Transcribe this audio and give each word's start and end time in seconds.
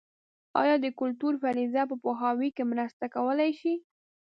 ایا 0.61 0.75
د 0.83 0.87
کلتور 0.99 1.33
فرضیه 1.43 1.83
په 1.91 1.95
پوهاوي 2.03 2.49
کې 2.55 2.63
مرسته 2.71 3.05
کولای 3.15 3.51
شي؟ 3.59 3.73